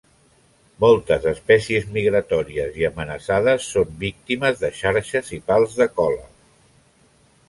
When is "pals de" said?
5.53-5.87